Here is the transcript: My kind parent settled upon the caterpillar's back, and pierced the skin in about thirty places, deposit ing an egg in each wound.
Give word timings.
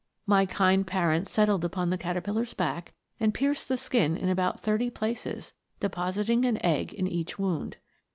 My 0.25 0.47
kind 0.47 0.87
parent 0.87 1.27
settled 1.27 1.63
upon 1.63 1.91
the 1.91 1.97
caterpillar's 1.99 2.55
back, 2.55 2.93
and 3.19 3.35
pierced 3.35 3.67
the 3.67 3.77
skin 3.77 4.17
in 4.17 4.29
about 4.29 4.59
thirty 4.59 4.89
places, 4.89 5.53
deposit 5.79 6.27
ing 6.27 6.43
an 6.43 6.57
egg 6.65 6.91
in 6.91 7.07
each 7.07 7.37
wound. 7.37 7.77